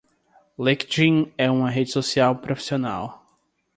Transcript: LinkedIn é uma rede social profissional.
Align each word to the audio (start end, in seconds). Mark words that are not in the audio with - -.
LinkedIn 0.57 1.31
é 1.37 1.47
uma 1.51 1.69
rede 1.69 1.91
social 1.91 2.35
profissional. 2.37 3.23